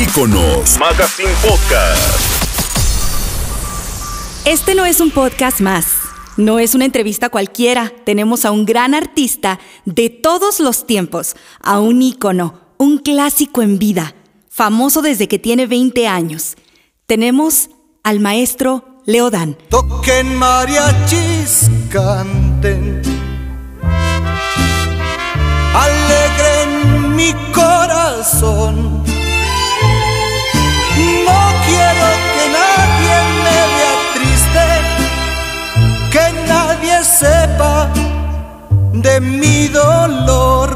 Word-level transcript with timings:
Iconos 0.00 0.78
Magazine 0.78 1.28
Podcast. 1.46 2.20
Este 4.46 4.74
no 4.74 4.86
es 4.86 4.98
un 4.98 5.10
podcast 5.10 5.60
más. 5.60 5.88
No 6.38 6.58
es 6.58 6.74
una 6.74 6.86
entrevista 6.86 7.28
cualquiera. 7.28 7.92
Tenemos 8.06 8.46
a 8.46 8.50
un 8.50 8.64
gran 8.64 8.94
artista 8.94 9.60
de 9.84 10.08
todos 10.08 10.58
los 10.58 10.86
tiempos, 10.86 11.36
a 11.60 11.80
un 11.80 12.00
ícono, 12.00 12.60
un 12.78 12.96
clásico 12.96 13.60
en 13.60 13.78
vida, 13.78 14.14
famoso 14.48 15.02
desde 15.02 15.28
que 15.28 15.38
tiene 15.38 15.66
20 15.66 16.08
años. 16.08 16.56
Tenemos 17.04 17.68
al 18.02 18.20
maestro 18.20 19.02
Leodán. 19.04 19.58
Toquen 19.68 20.34
mariachis, 20.34 21.70
canten. 21.90 23.02
Alegren 25.74 27.16
mi 27.16 27.34
corazón. 27.52 29.19
De 39.02 39.20
mi 39.20 39.68
dolor. 39.68 40.70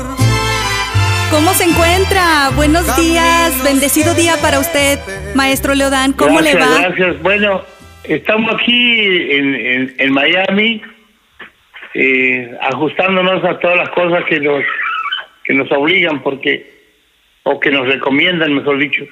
¿Cómo 1.31 1.53
se 1.55 1.65
encuentra? 1.65 2.51
Buenos 2.55 2.85
días, 2.97 3.63
bendecido 3.65 4.15
día 4.15 4.35
para 4.41 4.59
usted, 4.61 4.99
maestro 5.35 5.75
Leodán. 5.75 6.13
¿Cómo 6.13 6.39
gracias, 6.39 6.55
le 6.55 6.61
va? 6.61 6.81
Gracias. 6.89 7.23
Bueno, 7.23 7.63
estamos 8.05 8.55
aquí 8.55 9.01
en, 9.33 9.55
en- 9.55 9.95
en 9.99 10.13
Miami, 10.13 10.83
eh, 11.95 12.57
ajustándonos 12.63 13.45
a 13.45 13.59
todas 13.59 13.77
las 13.77 13.89
cosas 13.91 14.25
que 14.27 14.41
nos 14.41 14.63
que 15.45 15.53
nos 15.55 15.71
obligan, 15.73 16.23
porque 16.23 16.73
o 17.43 17.61
que 17.61 17.71
nos 17.71 17.87
recomiendan, 17.87 18.55
mejor 18.55 18.79
dicho. 18.79 19.05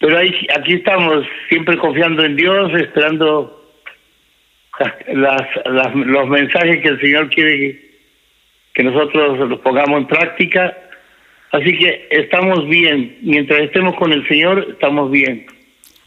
Pero 0.00 0.16
ahí, 0.18 0.34
aquí 0.58 0.74
estamos, 0.74 1.26
siempre 1.50 1.76
confiando 1.76 2.24
en 2.24 2.36
Dios, 2.36 2.72
esperando 2.80 3.74
las, 5.12 5.42
las- 5.66 5.94
los 5.94 6.28
mensajes 6.28 6.80
que 6.82 6.88
el 6.88 7.00
Señor 7.00 7.28
quiere 7.30 7.91
que, 8.74 8.82
nosotros 8.82 9.48
los 9.48 9.60
pongamos 9.60 10.00
en 10.00 10.06
práctica. 10.06 10.76
Así 11.50 11.76
que 11.76 12.08
estamos 12.10 12.66
bien. 12.68 13.18
Mientras 13.22 13.60
estemos 13.60 13.94
con 13.96 14.12
el 14.12 14.26
Señor, 14.28 14.66
estamos 14.70 15.10
bien. 15.10 15.46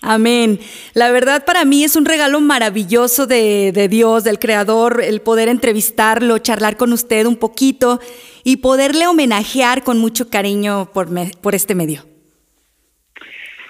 Amén. 0.02 0.60
La 0.94 1.12
verdad 1.12 1.46
para 1.46 1.66
mí 1.66 1.84
es 1.84 1.96
un 1.96 2.06
regalo 2.06 2.40
maravilloso 2.40 3.26
de, 3.26 3.72
de 3.72 3.88
Dios, 3.88 4.24
del 4.24 4.38
Creador, 4.38 5.02
el 5.04 5.22
poder 5.22 5.48
entrevistarlo, 5.50 6.38
charlar 6.38 6.78
con 6.78 6.94
usted 6.94 7.26
un 7.26 7.38
poquito 7.38 8.00
y 8.44 8.58
poderle 8.58 9.08
homenajear 9.08 9.84
con 9.84 9.98
mucho 9.98 10.30
cariño 10.30 10.92
por, 10.94 11.10
me- 11.10 11.32
por 11.42 11.56
este 11.56 11.74
medio. 11.74 12.02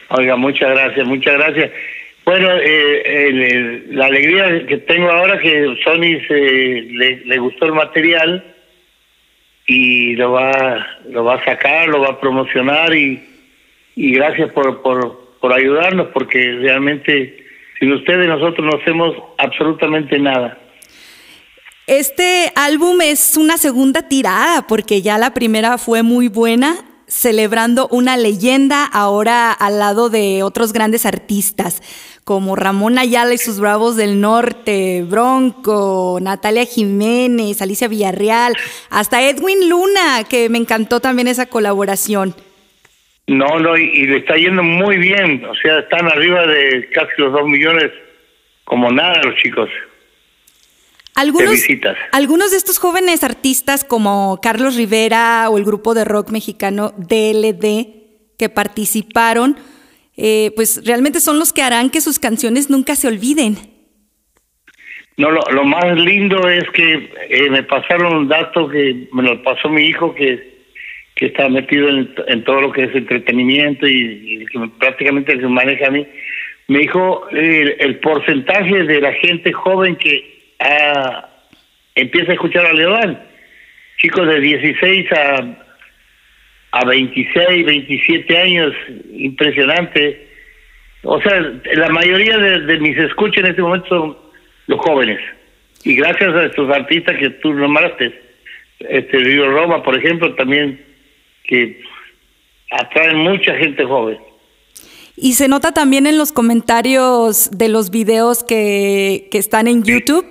Oiga, 0.10 0.36
muchas 0.36 0.70
gracias, 0.72 1.08
muchas 1.08 1.34
gracias. 1.36 1.72
Bueno, 2.26 2.50
eh, 2.58 3.28
el- 3.28 3.42
el- 3.44 3.96
la 3.96 4.06
alegría 4.08 4.66
que 4.68 4.78
tengo 4.80 5.10
ahora 5.12 5.40
que 5.40 5.76
Sony 5.84 6.20
se, 6.28 6.34
le, 6.34 7.22
le 7.26 7.38
gustó 7.38 7.66
el 7.66 7.74
material 7.74 8.55
y 9.68 10.16
lo 10.16 10.32
va 10.32 10.86
lo 11.10 11.24
va 11.24 11.36
a 11.36 11.46
sacar, 11.46 11.88
lo 11.88 12.02
va 12.02 12.10
a 12.10 12.20
promocionar 12.20 12.96
y, 12.96 13.24
y 13.96 14.12
gracias 14.12 14.52
por, 14.52 14.82
por, 14.82 15.38
por 15.40 15.54
ayudarnos 15.54 16.08
porque 16.14 16.58
realmente 16.62 17.38
sin 17.80 17.92
ustedes 17.94 18.28
nosotros 18.28 18.66
no 18.66 18.80
hacemos 18.80 19.16
absolutamente 19.38 20.20
nada. 20.20 20.58
Este 21.88 22.52
álbum 22.56 23.02
es 23.02 23.38
una 23.38 23.58
segunda 23.58 24.08
tirada 24.08 24.66
porque 24.68 25.02
ya 25.02 25.18
la 25.18 25.34
primera 25.34 25.78
fue 25.78 26.02
muy 26.02 26.30
buena, 26.30 26.78
celebrando 27.08 27.88
una 27.92 28.18
leyenda 28.18 28.86
ahora 28.86 29.52
al 29.52 29.78
lado 29.78 30.10
de 30.10 30.42
otros 30.42 30.74
grandes 30.74 31.06
artistas 31.06 31.84
como 32.26 32.56
Ramón 32.56 32.98
Ayala 32.98 33.36
y 33.36 33.38
sus 33.38 33.60
Bravos 33.60 33.96
del 33.96 34.20
Norte, 34.20 35.04
Bronco, 35.08 36.18
Natalia 36.20 36.66
Jiménez, 36.66 37.62
Alicia 37.62 37.88
Villarreal, 37.88 38.56
hasta 38.90 39.22
Edwin 39.22 39.70
Luna, 39.70 40.24
que 40.28 40.50
me 40.50 40.58
encantó 40.58 41.00
también 41.00 41.28
esa 41.28 41.46
colaboración. 41.46 42.36
No, 43.28 43.60
no, 43.60 43.78
y, 43.78 43.84
y 43.84 44.08
le 44.08 44.18
está 44.18 44.36
yendo 44.38 44.64
muy 44.64 44.98
bien, 44.98 45.46
o 45.46 45.56
sea, 45.56 45.80
están 45.80 46.08
arriba 46.08 46.46
de 46.48 46.90
casi 46.94 47.12
los 47.18 47.32
dos 47.32 47.48
millones 47.48 47.92
como 48.64 48.92
nada 48.92 49.22
los 49.24 49.36
chicos. 49.36 49.70
Algunos, 51.14 51.60
algunos 52.12 52.52
de 52.52 52.58
estos 52.58 52.78
jóvenes 52.78 53.24
artistas 53.24 53.86
como 53.86 54.40
Carlos 54.42 54.76
Rivera 54.76 55.48
o 55.50 55.58
el 55.58 55.64
grupo 55.64 55.94
de 55.94 56.04
rock 56.04 56.32
mexicano 56.32 56.92
DLD 56.98 58.04
que 58.38 58.50
participaron, 58.50 59.58
eh, 60.18 60.52
pues 60.56 60.82
realmente 60.86 61.20
son 61.20 61.40
los 61.40 61.54
que 61.54 61.62
harán 61.62 61.90
que 61.90 62.02
sus 62.02 62.20
canciones 62.20 62.70
nunca 62.70 62.96
se 62.96 63.08
olviden. 63.08 63.58
No, 65.18 65.32
lo, 65.32 65.42
lo 65.52 65.64
más 65.64 65.98
lindo 65.98 66.50
es 66.50 66.70
que 66.72 67.10
eh, 67.30 67.50
me 67.50 67.64
pasaron 67.64 68.16
un 68.16 68.28
dato 68.28 68.68
que 68.68 69.08
me 69.14 69.24
lo 69.24 69.42
pasó 69.44 69.70
mi 69.70 69.86
hijo 69.86 70.14
que, 70.14 70.56
que 71.16 71.28
está 71.28 71.48
metido 71.48 71.88
en, 71.88 72.14
en 72.28 72.44
todo 72.44 72.62
lo 72.62 72.72
que 72.72 72.84
es 72.84 72.96
entretenimiento 72.96 73.88
y, 73.88 74.42
y 74.42 74.46
que 74.46 74.60
prácticamente 74.78 75.40
se 75.40 75.48
maneja 75.48 75.88
a 75.88 75.92
mí. 75.92 76.06
Me 76.68 76.80
dijo 76.80 77.28
el 77.30 78.00
porcentaje 78.00 78.84
de 78.84 79.00
la 79.00 79.14
gente 79.14 79.54
joven 79.54 79.96
que 79.98 80.54
ah, 80.60 81.30
empieza 81.94 82.32
a 82.32 82.34
escuchar 82.34 82.66
a 82.66 82.74
Leodán. 82.74 83.24
Chicos 83.98 84.28
de 84.28 84.42
16 84.42 85.12
a, 85.14 85.65
a 86.76 86.84
26, 86.84 87.66
27 87.66 88.38
años, 88.38 88.74
impresionante. 89.14 90.28
O 91.04 91.22
sea, 91.22 91.40
la 91.74 91.88
mayoría 91.88 92.38
de, 92.38 92.60
de 92.60 92.80
mis 92.80 92.98
escuchas 92.98 93.46
en 93.46 93.52
este 93.52 93.62
momento 93.62 93.88
son 93.88 94.18
los 94.68 94.80
jóvenes. 94.82 95.20
Y 95.86 95.96
gracias 95.96 96.34
a 96.34 96.46
estos 96.46 96.70
artistas 96.70 97.18
que 97.18 97.30
tú 97.30 97.54
nombraste, 97.54 98.22
este 98.80 99.18
Río 99.20 99.50
Roma, 99.52 99.84
por 99.84 99.98
ejemplo, 99.98 100.36
también 100.36 100.84
que 101.46 101.82
atraen 102.72 103.20
mucha 103.20 103.56
gente 103.56 103.86
joven. 103.86 104.18
Y 105.16 105.36
se 105.36 105.48
nota 105.48 105.72
también 105.72 106.08
en 106.08 106.18
los 106.18 106.34
comentarios 106.34 107.58
de 107.58 107.70
los 107.70 107.90
videos 107.90 108.44
que, 108.44 109.30
que 109.32 109.38
están 109.38 109.70
en 109.70 109.86
YouTube, 109.86 110.26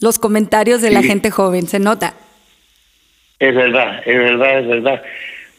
los 0.00 0.18
comentarios 0.18 0.82
de 0.82 0.90
la 0.90 1.04
gente 1.04 1.30
joven, 1.30 1.68
se 1.68 1.78
nota. 1.78 2.14
Es 3.38 3.54
verdad, 3.54 4.02
es 4.04 4.18
verdad, 4.18 4.58
es 4.58 4.66
verdad. 4.66 5.02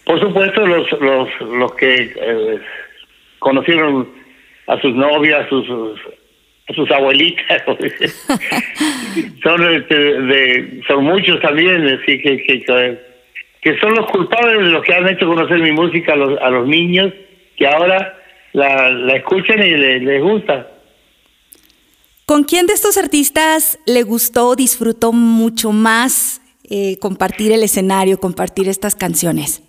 Por 0.06 0.20
supuesto, 0.20 0.66
los 0.66 0.92
los 1.02 1.30
los 1.42 1.74
que 1.76 2.14
eh, 2.16 2.60
conocieron 3.40 4.08
a 4.68 4.80
sus 4.82 4.94
novias, 4.96 5.46
a 5.46 5.50
sus 5.50 5.68
a 6.68 6.74
sus 6.74 6.90
abuelitas, 6.92 7.62
son 9.44 9.74
este, 9.76 9.96
de, 9.96 10.82
son 10.88 11.04
muchos 11.04 11.40
también, 11.42 11.88
así 11.88 12.20
que, 12.22 12.44
que 12.44 13.06
que 13.62 13.80
son 13.80 13.96
los 13.96 14.06
culpables 14.12 14.58
de 14.60 14.70
los 14.70 14.84
que 14.84 14.94
han 14.94 15.08
hecho 15.08 15.26
conocer 15.28 15.60
mi 15.60 15.72
música 15.72 16.14
a 16.14 16.16
los 16.16 16.40
a 16.42 16.50
los 16.50 16.68
niños 16.68 17.12
que 17.58 17.68
ahora 17.68 18.18
la, 18.54 18.90
la 18.92 19.16
escuchan 19.16 19.60
y 19.60 19.72
le- 19.72 20.00
les 20.00 20.22
gusta. 20.22 20.68
¿Con 22.26 22.44
quién 22.44 22.66
de 22.68 22.74
estos 22.74 22.98
artistas 22.98 23.78
le 23.86 24.02
gustó, 24.04 24.56
disfrutó 24.56 25.12
mucho 25.14 25.72
más 25.72 26.42
eh, 26.70 26.98
compartir 27.00 27.52
el 27.52 27.62
escenario, 27.64 28.20
compartir 28.20 28.68
estas 28.68 28.96
canciones? 28.96 29.62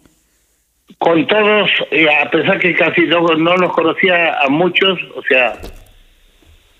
Con 0.99 1.27
todos, 1.27 1.71
eh, 1.91 2.07
a 2.09 2.31
pesar 2.31 2.59
que 2.59 2.75
casi 2.75 3.03
no, 3.03 3.21
no 3.21 3.57
los 3.57 3.73
conocía 3.73 4.41
a 4.41 4.49
muchos, 4.49 4.99
o 5.15 5.23
sea, 5.23 5.59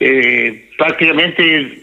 eh, 0.01 0.71
prácticamente 0.79 1.83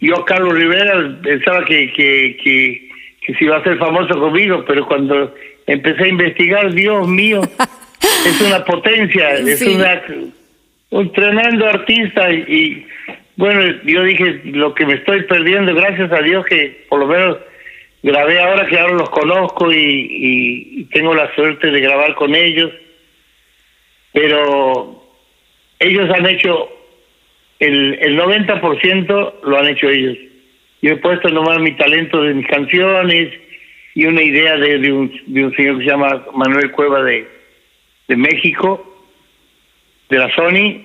yo, 0.00 0.24
Carlos 0.24 0.54
Rivera, 0.54 1.18
pensaba 1.22 1.64
que, 1.64 1.92
que, 1.92 2.36
que, 2.42 2.88
que 3.24 3.34
se 3.34 3.44
iba 3.44 3.56
a 3.56 3.62
ser 3.62 3.78
famoso 3.78 4.18
conmigo, 4.18 4.64
pero 4.66 4.86
cuando 4.86 5.34
empecé 5.66 6.04
a 6.04 6.08
investigar, 6.08 6.72
Dios 6.72 7.06
mío, 7.06 7.42
es 8.26 8.40
una 8.40 8.64
potencia, 8.64 9.34
es 9.34 9.62
una, 9.62 10.02
un 10.90 11.12
tremendo 11.12 11.68
artista 11.68 12.30
y, 12.32 12.36
y, 12.48 12.86
bueno, 13.36 13.62
yo 13.84 14.02
dije, 14.02 14.40
lo 14.44 14.74
que 14.74 14.86
me 14.86 14.94
estoy 14.94 15.22
perdiendo, 15.24 15.74
gracias 15.74 16.10
a 16.12 16.20
Dios 16.20 16.44
que 16.46 16.84
por 16.88 17.00
lo 17.00 17.06
menos 17.06 17.38
grabé 18.02 18.40
ahora 18.40 18.66
que 18.66 18.78
ahora 18.78 18.94
los 18.94 19.10
conozco 19.10 19.72
y, 19.72 20.88
tengo 20.92 21.14
la 21.14 21.34
suerte 21.34 21.70
de 21.70 21.80
grabar 21.80 22.14
con 22.14 22.34
ellos, 22.34 22.70
pero 24.12 25.02
ellos 25.78 26.10
han 26.10 26.26
hecho, 26.26 26.68
el, 27.58 27.98
el 28.00 28.18
90% 28.18 29.34
lo 29.44 29.58
han 29.58 29.68
hecho 29.68 29.88
ellos. 29.88 30.18
Yo 30.82 30.92
he 30.92 30.96
puesto 30.96 31.28
nomás 31.28 31.60
mi 31.60 31.72
talento 31.76 32.22
de 32.22 32.34
mis 32.34 32.46
canciones 32.46 33.32
y 33.94 34.04
una 34.04 34.22
idea 34.22 34.56
de, 34.56 34.78
de 34.78 34.92
un, 34.92 35.20
de 35.26 35.44
un 35.44 35.54
señor 35.54 35.78
que 35.78 35.84
se 35.84 35.90
llama 35.90 36.26
Manuel 36.34 36.70
Cueva 36.72 37.02
de, 37.04 37.26
de 38.08 38.16
México, 38.16 38.84
de 40.10 40.18
la 40.18 40.34
Sony, 40.34 40.84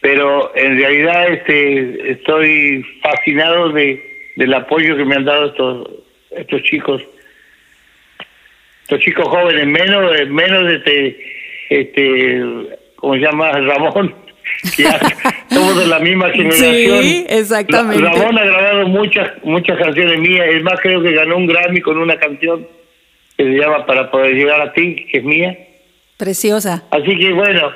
pero 0.00 0.52
en 0.54 0.78
realidad 0.78 1.28
este 1.28 2.12
estoy 2.12 2.84
fascinado 3.02 3.70
de 3.70 4.32
del 4.36 4.52
apoyo 4.54 4.96
que 4.96 5.04
me 5.04 5.16
han 5.16 5.24
dado 5.24 5.46
estos 5.46 6.05
estos 6.36 6.62
chicos 6.64 7.02
estos 8.82 9.00
chicos 9.00 9.26
jóvenes 9.28 9.66
menos 9.66 10.12
de- 10.16 10.26
menos 10.26 10.66
de 10.68 10.74
este, 10.76 11.16
este, 11.70 12.40
¿cómo 12.96 13.14
se 13.14 13.20
llama? 13.20 13.50
Ramón, 13.52 14.14
ya 14.78 14.98
somos 15.50 15.76
de 15.80 15.86
la 15.88 15.98
misma 15.98 16.30
generación. 16.30 17.02
Sí, 17.02 17.26
exactamente. 17.28 18.04
Ra- 18.04 18.12
Ramón 18.12 18.38
ha 18.38 18.44
grabado 18.44 18.86
muchas, 18.86 19.32
muchas 19.42 19.76
canciones 19.78 20.20
mías, 20.20 20.46
es 20.50 20.62
más, 20.62 20.78
creo 20.80 21.02
que 21.02 21.12
ganó 21.12 21.36
un 21.36 21.46
Grammy 21.48 21.80
con 21.80 21.98
una 21.98 22.16
canción 22.16 22.66
que 23.36 23.42
se 23.44 23.50
llama 23.58 23.84
Para 23.86 24.08
poder 24.10 24.34
llegar 24.34 24.60
a 24.60 24.72
ti, 24.72 25.06
que 25.10 25.18
es 25.18 25.24
mía. 25.24 25.58
Preciosa. 26.16 26.84
Así 26.92 27.18
que 27.18 27.32
bueno, 27.32 27.72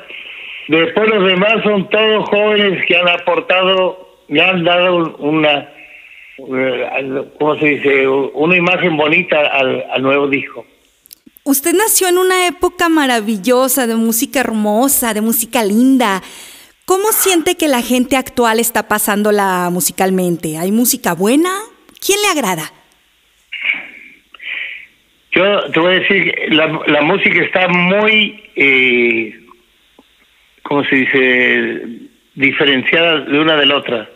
después 0.68 1.10
los 1.10 1.26
demás 1.26 1.54
son 1.64 1.90
todos 1.90 2.28
jóvenes 2.28 2.86
que 2.86 2.96
han 2.96 3.08
aportado, 3.08 4.16
le 4.28 4.40
han 4.42 4.62
dado 4.64 5.16
una, 5.18 5.68
¿cómo 7.38 7.56
se 7.58 7.66
dice? 7.66 8.08
Una 8.08 8.56
imagen 8.56 8.96
bonita 8.96 9.38
al, 9.38 9.84
al 9.90 10.02
nuevo 10.02 10.28
disco. 10.28 10.64
Usted 11.44 11.72
nació 11.72 12.08
en 12.08 12.18
una 12.18 12.46
época 12.46 12.88
maravillosa, 12.88 13.86
de 13.86 13.96
música 13.96 14.40
hermosa, 14.40 15.14
de 15.14 15.20
música 15.20 15.64
linda. 15.64 16.22
¿Cómo 16.84 17.12
siente 17.12 17.56
que 17.56 17.68
la 17.68 17.82
gente 17.82 18.16
actual 18.16 18.60
está 18.60 18.88
pasándola 18.88 19.68
musicalmente? 19.72 20.58
¿Hay 20.58 20.72
música 20.72 21.14
buena? 21.14 21.50
¿Quién 22.04 22.18
le 22.22 22.28
agrada? 22.28 22.72
Yo 25.32 25.70
te 25.70 25.80
voy 25.80 25.94
a 25.94 26.00
decir, 26.00 26.34
la, 26.48 26.80
la 26.86 27.02
música 27.02 27.42
está 27.42 27.68
muy, 27.68 28.42
eh, 28.56 29.40
¿cómo 30.62 30.84
se 30.84 30.96
dice? 30.96 31.82
Diferenciada 32.34 33.20
de 33.20 33.38
una 33.38 33.56
de 33.56 33.66
la 33.66 33.76
otra. 33.76 34.10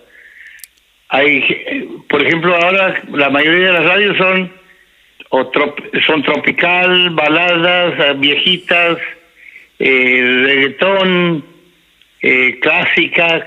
Hay, 1.14 1.40
por 2.08 2.20
ejemplo, 2.26 2.56
ahora 2.56 3.00
la 3.12 3.30
mayoría 3.30 3.66
de 3.68 3.72
las 3.72 3.84
radios 3.84 4.16
son 4.16 4.52
o 5.30 5.50
trop- 5.52 6.00
son 6.06 6.22
tropical, 6.24 7.10
baladas, 7.10 7.94
eh, 8.00 8.14
viejitas, 8.16 8.98
eh, 9.78 10.42
reggaetón, 10.44 11.44
eh, 12.20 12.58
clásica, 12.60 13.44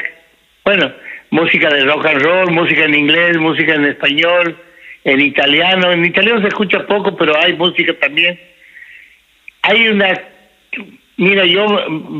bueno, 0.63 0.93
música 1.29 1.69
de 1.69 1.83
rock 1.83 2.05
and 2.05 2.21
roll, 2.21 2.51
música 2.51 2.85
en 2.85 2.95
inglés, 2.95 3.37
música 3.37 3.73
en 3.75 3.83
español, 3.85 4.55
en 5.03 5.19
italiano. 5.19 5.91
En 5.91 6.05
italiano 6.05 6.41
se 6.41 6.47
escucha 6.47 6.87
poco, 6.87 7.17
pero 7.17 7.37
hay 7.37 7.51
música 7.53 7.93
también. 7.99 8.39
Hay 9.63 9.89
una, 9.89 10.21
mira, 11.17 11.45
yo 11.45 11.65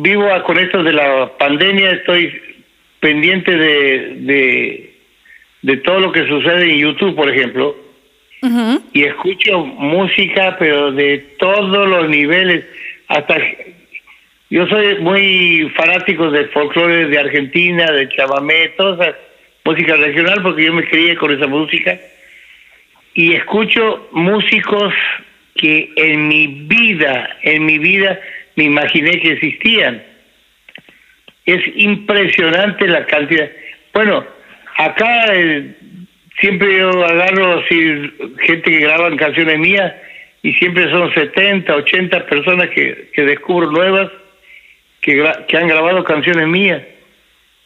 vivo 0.01 0.27
con 0.43 0.57
esto 0.59 0.83
de 0.83 0.91
la 0.91 1.31
pandemia, 1.37 1.91
estoy 1.91 2.41
pendiente 2.99 3.55
de, 3.55 4.11
de 5.61 5.77
todo 5.77 5.99
lo 5.99 6.11
que 6.11 6.27
sucede 6.27 6.71
en 6.71 6.79
YouTube, 6.79 7.15
por 7.15 7.29
ejemplo 7.29 7.87
y 8.93 9.03
escucho 9.03 9.65
música, 9.65 10.55
pero 10.59 10.91
de 10.91 11.17
todos 11.39 11.87
los 11.87 12.09
niveles. 12.09 12.65
Hasta 13.07 13.37
yo 14.49 14.67
soy 14.67 14.99
muy 14.99 15.71
fanático 15.75 16.29
del 16.29 16.49
folclore 16.49 17.07
de 17.07 17.19
Argentina, 17.19 17.91
de 17.91 18.07
chamamé, 18.09 18.69
toda 18.77 19.05
esa 19.05 19.17
música 19.65 19.95
regional, 19.95 20.41
porque 20.41 20.65
yo 20.65 20.73
me 20.73 20.87
crié 20.87 21.15
con 21.15 21.31
esa 21.31 21.47
música. 21.47 21.99
Y 23.13 23.33
escucho 23.33 24.07
músicos 24.11 24.93
que 25.55 25.91
en 25.95 26.27
mi 26.27 26.47
vida, 26.47 27.37
en 27.41 27.65
mi 27.65 27.79
vida, 27.79 28.19
me 28.55 28.65
imaginé 28.65 29.19
que 29.19 29.33
existían. 29.33 30.03
Es 31.45 31.61
impresionante 31.75 32.87
la 32.87 33.05
cantidad. 33.05 33.49
Bueno, 33.93 34.25
acá 34.77 35.33
eh, 35.33 35.75
siempre 36.39 36.77
yo 36.77 36.89
agarro 37.03 37.59
así, 37.59 38.13
gente 38.41 38.71
que 38.71 38.79
graban 38.79 39.17
canciones 39.17 39.59
mías 39.59 39.93
y 40.43 40.53
siempre 40.53 40.89
son 40.91 41.13
70, 41.13 41.75
80 41.75 42.25
personas 42.25 42.69
que, 42.69 43.09
que 43.13 43.23
descubro 43.23 43.71
nuevas 43.71 44.09
que, 45.47 45.57
han 45.57 45.67
grabado 45.67 46.03
canciones 46.03 46.47
mías. 46.47 46.83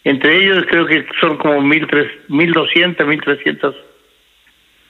Entre 0.04 0.44
ellos 0.44 0.66
creo 0.70 0.86
que 0.86 1.06
son 1.20 1.38
como 1.38 1.62
1.300, 1.62 2.28
1.200, 2.30 2.98
1.300 2.98 3.76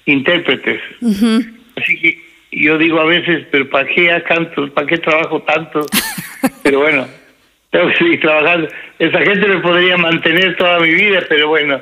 intérpretes. 0.06 0.82
Ujú. 1.02 1.44
Así 1.76 2.00
que 2.00 2.18
yo 2.52 2.78
digo 2.78 3.00
a 3.00 3.06
veces, 3.06 3.46
pero 3.52 3.70
¿para 3.70 3.88
qué 3.88 4.22
canto? 4.28 4.74
¿Para 4.74 4.88
qué 4.88 4.98
trabajo 4.98 5.42
tanto? 5.44 5.86
pero 6.64 6.80
bueno, 6.80 7.08
tengo 7.70 7.88
que 7.90 7.98
seguir 7.98 8.20
trabajando. 8.22 8.68
Esa 9.00 9.20
gente 9.20 9.48
me 9.48 9.58
podría 9.60 9.98
mantener 9.98 10.56
toda 10.58 10.80
mi 10.80 10.94
vida, 10.94 11.24
pero 11.28 11.50
bueno, 11.50 11.82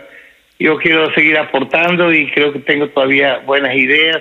yo 0.59 0.77
quiero 0.77 1.11
seguir 1.13 1.37
aportando 1.37 2.13
y 2.13 2.29
creo 2.31 2.51
que 2.51 2.59
tengo 2.59 2.89
todavía 2.89 3.39
buenas 3.39 3.75
ideas. 3.75 4.17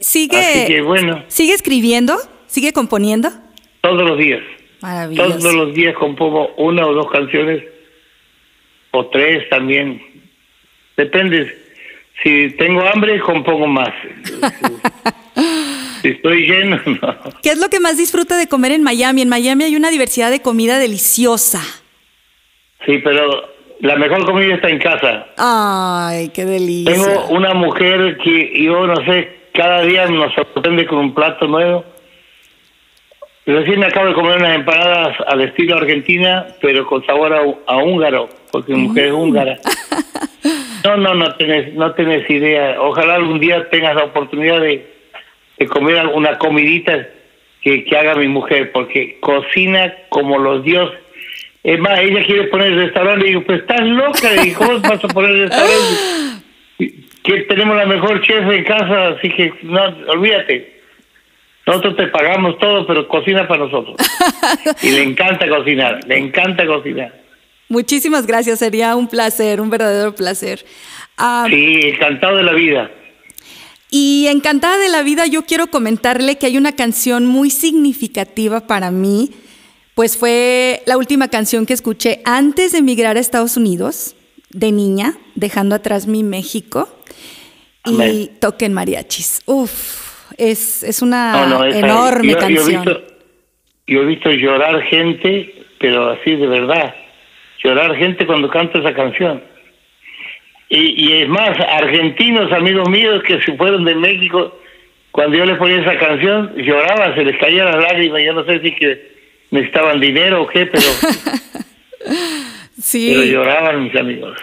¿Sigue, 0.00 0.64
que 0.66 0.82
bueno, 0.82 1.24
¿Sigue 1.28 1.52
escribiendo? 1.52 2.16
¿Sigue 2.46 2.72
componiendo? 2.72 3.30
todos 3.84 4.02
los 4.02 4.18
días. 4.18 4.42
Maravilloso. 4.80 5.38
Todos 5.38 5.54
los 5.54 5.74
días 5.74 5.94
compongo 5.94 6.54
una 6.56 6.86
o 6.86 6.94
dos 6.94 7.10
canciones, 7.10 7.62
o 8.92 9.06
tres 9.06 9.48
también. 9.50 10.00
Depende. 10.96 11.62
Si 12.22 12.50
tengo 12.56 12.80
hambre, 12.86 13.20
compongo 13.20 13.66
más. 13.66 13.92
si 16.00 16.08
estoy 16.08 16.46
lleno, 16.46 16.80
no. 16.86 17.18
¿Qué 17.42 17.50
es 17.50 17.58
lo 17.58 17.68
que 17.68 17.80
más 17.80 17.98
disfruta 17.98 18.38
de 18.38 18.46
comer 18.46 18.72
en 18.72 18.82
Miami? 18.82 19.22
En 19.22 19.28
Miami 19.28 19.64
hay 19.64 19.76
una 19.76 19.90
diversidad 19.90 20.30
de 20.30 20.40
comida 20.40 20.78
deliciosa. 20.78 21.60
Sí, 22.86 22.98
pero 22.98 23.53
la 23.84 23.96
mejor 23.96 24.24
comida 24.24 24.54
está 24.54 24.70
en 24.70 24.78
casa. 24.78 25.26
Ay, 25.36 26.30
qué 26.30 26.46
delicia. 26.46 26.90
Tengo 26.90 27.26
una 27.28 27.52
mujer 27.52 28.16
que 28.16 28.62
yo 28.62 28.86
no 28.86 28.96
sé, 29.04 29.28
cada 29.52 29.82
día 29.82 30.06
nos 30.06 30.32
sorprende 30.32 30.86
con 30.86 31.00
un 31.00 31.14
plato 31.14 31.46
nuevo. 31.46 31.84
Recién 33.44 33.78
me 33.78 33.84
acabo 33.86 34.06
de 34.06 34.14
comer 34.14 34.38
unas 34.38 34.54
empanadas 34.54 35.14
al 35.26 35.42
estilo 35.42 35.76
argentina, 35.76 36.46
pero 36.62 36.86
con 36.86 37.04
sabor 37.04 37.34
a, 37.34 37.42
a 37.66 37.76
húngaro, 37.76 38.30
porque 38.50 38.72
mi 38.72 38.88
mujer 38.88 39.06
es 39.06 39.12
húngara. 39.12 39.58
No, 40.84 40.98
no, 40.98 41.14
no 41.14 41.34
tenés, 41.36 41.72
no 41.72 41.94
tenés 41.94 42.28
idea. 42.28 42.78
Ojalá 42.78 43.14
algún 43.14 43.40
día 43.40 43.70
tengas 43.70 43.94
la 43.94 44.04
oportunidad 44.04 44.60
de, 44.60 44.86
de 45.58 45.66
comer 45.66 45.96
alguna 45.96 46.36
comidita 46.36 47.08
que, 47.62 47.86
que 47.86 47.96
haga 47.96 48.16
mi 48.16 48.28
mujer, 48.28 48.70
porque 48.70 49.18
cocina 49.20 49.94
como 50.10 50.38
los 50.38 50.62
dioses. 50.62 50.98
Es 51.64 51.80
más, 51.80 51.98
ella 51.98 52.24
quiere 52.24 52.44
poner 52.44 52.68
el 52.68 52.78
restaurante 52.84 53.24
y 53.24 53.28
digo, 53.30 53.42
pues 53.44 53.60
estás 53.62 53.80
loca, 53.80 54.44
y 54.44 54.52
¿cómo 54.52 54.78
vas 54.80 55.02
a 55.02 55.08
poner 55.08 55.30
el 55.30 55.40
restaurante? 55.48 56.94
Que 57.22 57.40
tenemos 57.48 57.74
la 57.74 57.86
mejor 57.86 58.20
chef 58.20 58.50
en 58.50 58.64
casa, 58.64 59.08
así 59.08 59.30
que 59.30 59.52
no, 59.62 59.82
olvídate. 60.08 60.74
Nosotros 61.66 61.96
te 61.96 62.06
pagamos 62.08 62.58
todo, 62.58 62.86
pero 62.86 63.08
cocina 63.08 63.48
para 63.48 63.64
nosotros. 63.64 63.96
Y 64.82 64.90
le 64.90 65.02
encanta 65.02 65.48
cocinar, 65.48 66.00
le 66.06 66.18
encanta 66.18 66.66
cocinar. 66.66 67.24
Muchísimas 67.70 68.26
gracias, 68.26 68.58
sería 68.58 68.94
un 68.94 69.08
placer, 69.08 69.62
un 69.62 69.70
verdadero 69.70 70.14
placer. 70.14 70.64
Ah, 71.16 71.46
Sí, 71.48 71.80
encantado 71.84 72.36
de 72.36 72.42
la 72.42 72.52
vida. 72.52 72.90
Y 73.90 74.26
encantada 74.26 74.76
de 74.76 74.90
la 74.90 75.02
vida, 75.02 75.26
yo 75.26 75.46
quiero 75.46 75.68
comentarle 75.68 76.36
que 76.36 76.46
hay 76.46 76.58
una 76.58 76.72
canción 76.72 77.24
muy 77.24 77.48
significativa 77.48 78.66
para 78.66 78.90
mí, 78.90 79.30
pues 79.94 80.16
fue 80.16 80.82
la 80.86 80.96
última 80.96 81.28
canción 81.28 81.66
que 81.66 81.72
escuché 81.72 82.20
antes 82.24 82.72
de 82.72 82.78
emigrar 82.78 83.16
a 83.16 83.20
Estados 83.20 83.56
Unidos, 83.56 84.16
de 84.50 84.72
niña, 84.72 85.14
dejando 85.34 85.74
atrás 85.74 86.06
mi 86.06 86.22
México, 86.22 86.88
y 87.84 88.30
toquen 88.40 88.72
mariachis. 88.72 89.42
Uf, 89.46 90.32
es, 90.38 90.82
es 90.82 91.02
una 91.02 91.32
No, 91.32 91.58
no, 91.58 91.64
esa- 91.64 91.78
enorme 91.80 92.32
yo- 92.32 92.38
yo 92.38 92.38
he 92.38 92.40
canción. 92.40 92.84
visto- 92.84 93.02
Yo 93.86 94.00
he 94.00 94.06
visto 94.06 94.30
llorar 94.30 94.80
gente, 94.84 95.54
pero 95.78 96.08
así 96.10 96.34
de 96.36 96.46
verdad. 96.46 96.94
Llorar 97.62 97.94
gente 97.96 98.24
cuando 98.26 98.48
canta 98.48 98.78
esa 98.78 98.94
canción. 98.94 99.42
Y, 100.70 101.04
y 101.08 101.12
es 101.22 101.28
más, 101.28 101.50
argentinos, 101.60 102.50
amigos 102.52 102.88
míos 102.88 103.22
que 103.26 103.40
se 103.42 103.54
fueron 103.58 103.84
de 103.84 103.94
México, 103.94 104.58
cuando 105.10 105.36
yo 105.36 105.44
les 105.44 105.58
ponía 105.58 105.80
esa 105.82 105.98
canción, 105.98 106.54
lloraban, 106.56 107.14
se 107.14 107.24
les 107.24 107.36
caían 107.38 107.66
las 107.66 107.76
lágrimas. 107.76 108.22
Yo 108.24 108.32
no 108.32 108.44
sé 108.46 108.60
si 108.60 108.72
que 108.74 109.14
necesitaban 109.50 110.00
dinero 110.00 110.42
o 110.42 110.46
qué, 110.46 110.66
pero, 110.66 110.82
sí. 112.80 113.10
pero 113.12 113.24
lloraban 113.24 113.84
mis 113.84 113.96
amigos. 113.96 114.36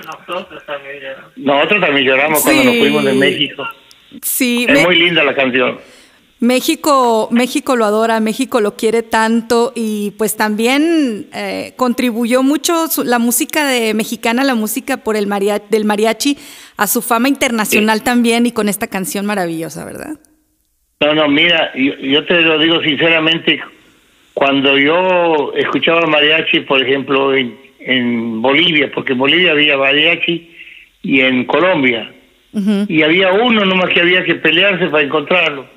Nosotros 1.38 1.82
también 1.86 2.06
lloramos 2.08 2.42
cuando 2.42 2.64
nos 2.66 2.78
fuimos 2.78 3.04
de 3.06 3.14
México. 3.14 3.68
Sí, 4.22 4.66
Es 4.68 4.74
me- 4.74 4.86
muy 4.86 4.96
linda 4.98 5.24
la 5.24 5.36
canción. 5.36 5.80
México, 6.40 7.28
México 7.32 7.76
lo 7.76 7.86
adora, 7.86 8.20
México 8.20 8.62
lo 8.62 8.76
quiere 8.76 9.04
tanto 9.04 9.74
y 9.76 10.10
pues 10.18 10.36
también 10.36 11.28
eh, 11.36 11.74
contribuyó 11.78 12.42
mucho 12.42 12.88
su- 12.88 13.04
la 13.04 13.20
música 13.20 13.68
de 13.68 13.94
mexicana, 13.94 14.44
la 14.44 14.56
música 14.56 14.98
por 14.98 15.16
el 15.16 15.28
maria- 15.28 15.62
del 15.70 15.86
mariachi 15.86 16.40
a 16.78 16.88
su 16.88 17.04
fama 17.04 17.28
internacional 17.30 18.02
también 18.02 18.48
y 18.48 18.52
con 18.54 18.70
esta 18.70 18.88
canción 18.88 19.28
maravillosa, 19.28 19.86
¿verdad? 19.86 20.16
No, 21.00 21.14
no, 21.14 21.28
mira, 21.28 21.72
yo, 21.76 21.94
yo 21.98 22.26
te 22.26 22.42
lo 22.42 22.58
digo 22.58 22.82
sinceramente, 22.82 23.62
cuando 24.34 24.78
yo 24.78 25.54
escuchaba 25.56 26.08
mariachi, 26.08 26.62
por 26.62 26.82
ejemplo, 26.82 27.36
en, 27.36 27.58
en 27.80 28.42
Bolivia, 28.42 28.92
porque 28.94 29.14
en 29.14 29.20
Bolivia 29.20 29.52
había 29.52 29.78
mariachi 29.78 30.50
y 31.04 31.22
en 31.22 31.46
Colombia, 31.46 32.12
y 32.88 33.02
había 33.02 33.32
uno 33.32 33.64
nomás 33.64 33.90
que 33.90 34.02
había 34.02 34.24
que 34.24 34.36
pelearse 34.36 34.88
para 34.88 35.04
encontrarlo. 35.04 35.68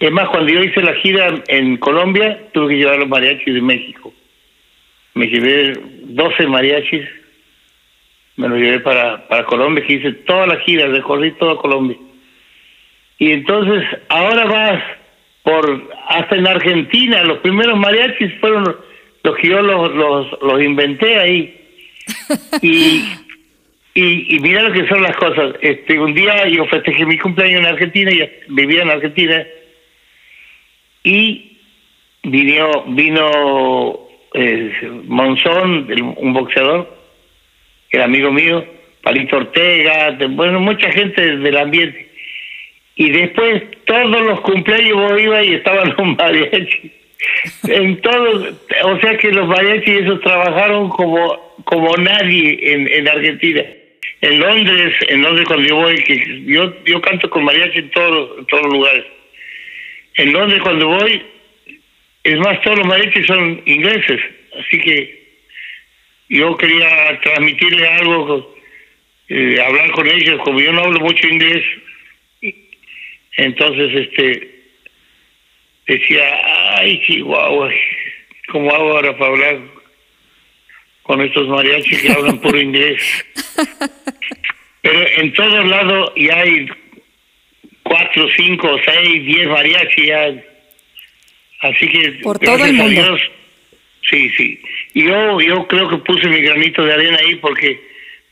Es 0.00 0.12
más, 0.12 0.28
cuando 0.28 0.52
yo 0.52 0.62
hice 0.62 0.80
la 0.80 0.94
gira 0.94 1.42
en 1.48 1.76
Colombia, 1.78 2.38
tuve 2.52 2.68
que 2.68 2.76
llevar 2.76 3.00
los 3.00 3.08
mariachis 3.08 3.52
de 3.52 3.60
México. 3.60 4.14
Me 5.14 5.26
llevé 5.26 5.72
12 6.04 6.46
mariachis, 6.46 7.04
me 8.36 8.48
los 8.48 8.58
llevé 8.60 8.78
para, 8.78 9.26
para 9.26 9.44
Colombia, 9.44 9.84
que 9.84 9.94
hice 9.94 10.12
toda 10.12 10.46
la 10.46 10.60
gira, 10.60 10.86
recorrí 10.86 11.32
toda 11.32 11.56
Colombia. 11.56 11.96
Y 13.18 13.32
entonces, 13.32 13.84
ahora 14.08 14.44
vas 14.44 14.82
por, 15.48 15.90
hasta 16.08 16.36
en 16.36 16.46
Argentina, 16.46 17.22
los 17.24 17.38
primeros 17.38 17.78
mariachis 17.78 18.32
fueron 18.38 18.76
los 19.22 19.36
que 19.36 19.48
yo 19.48 19.62
los, 19.62 19.94
los, 19.94 20.26
los 20.42 20.62
inventé 20.62 21.16
ahí. 21.18 21.54
Y, 22.62 23.04
y, 23.94 24.36
y 24.36 24.40
mira 24.40 24.62
lo 24.62 24.72
que 24.72 24.86
son 24.88 25.02
las 25.02 25.16
cosas. 25.16 25.54
Este, 25.60 25.98
un 25.98 26.12
día 26.14 26.46
yo 26.48 26.64
festejé 26.66 27.04
mi 27.06 27.16
cumpleaños 27.18 27.60
en 27.60 27.66
Argentina, 27.66 28.10
y 28.12 28.28
vivía 28.48 28.82
en 28.82 28.90
Argentina, 28.90 29.46
y 31.04 31.58
vino, 32.24 32.84
vino 32.88 34.00
eh, 34.34 34.72
Monzón, 35.06 35.88
un 36.16 36.32
boxeador, 36.32 36.94
que 37.90 37.96
era 37.96 38.04
amigo 38.04 38.30
mío, 38.30 38.64
Palito 39.02 39.36
Ortega, 39.38 40.12
de- 40.12 40.26
bueno, 40.26 40.60
mucha 40.60 40.90
gente 40.92 41.36
del 41.38 41.56
ambiente. 41.56 42.07
Y 42.98 43.10
después 43.10 43.62
todos 43.84 44.20
los 44.22 44.40
cumpleaños 44.40 44.96
vos 44.96 45.20
y 45.44 45.54
estaban 45.54 45.88
los 45.96 46.16
mariachis. 46.16 46.90
En 47.68 48.00
todos, 48.00 48.54
o 48.84 49.00
sea 49.00 49.16
que 49.16 49.30
los 49.30 49.46
mariachis 49.46 50.00
esos 50.00 50.20
trabajaron 50.20 50.88
como, 50.88 51.54
como 51.64 51.96
nadie 51.96 52.58
en, 52.60 52.88
en 52.88 53.08
Argentina. 53.08 53.62
En 54.20 54.40
Londres, 54.40 54.96
en 55.08 55.22
Londres 55.22 55.46
cuando 55.46 55.68
yo 55.68 55.76
voy, 55.76 56.02
que 56.02 56.42
yo, 56.44 56.74
yo 56.84 57.00
canto 57.00 57.30
con 57.30 57.44
mariachi 57.44 57.78
en 57.78 57.90
todos, 57.90 58.38
en 58.40 58.46
todos 58.46 58.64
los 58.64 58.72
lugares. 58.72 59.04
En 60.14 60.32
Londres 60.32 60.60
cuando 60.60 60.88
voy, 60.88 61.22
es 62.24 62.38
más, 62.40 62.60
todos 62.62 62.78
los 62.78 62.86
mariachis 62.88 63.26
son 63.26 63.62
ingleses, 63.64 64.20
así 64.58 64.80
que 64.80 65.22
yo 66.30 66.56
quería 66.56 67.20
transmitirle 67.22 67.88
algo, 67.90 68.56
eh, 69.28 69.62
hablar 69.64 69.92
con 69.92 70.08
ellos, 70.08 70.40
como 70.42 70.60
yo 70.60 70.72
no 70.72 70.82
hablo 70.82 70.98
mucho 70.98 71.28
inglés, 71.28 71.62
entonces 73.38 73.90
este 73.94 74.50
decía, 75.86 76.76
ay 76.76 77.00
Chihuahua, 77.06 77.70
¿cómo 78.48 78.70
hago 78.74 78.92
ahora 78.92 79.16
para 79.16 79.32
hablar 79.32 79.58
con 81.02 81.20
estos 81.22 81.48
mariachis 81.48 82.02
que 82.02 82.12
hablan 82.12 82.38
puro 82.38 82.60
inglés? 82.60 83.02
Pero 84.82 85.06
en 85.16 85.32
todos 85.32 85.66
lados 85.66 86.12
ya 86.16 86.36
hay 86.36 86.68
cuatro, 87.84 88.28
cinco, 88.36 88.76
seis, 88.84 89.24
diez 89.24 89.46
mariachis 89.48 90.06
ya. 90.06 90.34
Así 91.60 91.88
que 91.88 92.10
Por 92.22 92.38
todo 92.38 92.64
el 92.64 92.74
mundo. 92.74 92.90
Dios, 92.90 93.20
sí, 94.10 94.30
sí. 94.36 94.60
Y 94.94 95.04
yo, 95.04 95.40
yo 95.40 95.66
creo 95.66 95.88
que 95.88 95.96
puse 95.98 96.28
mi 96.28 96.40
granito 96.40 96.84
de 96.84 96.92
arena 96.92 97.18
ahí 97.20 97.36
porque 97.36 97.80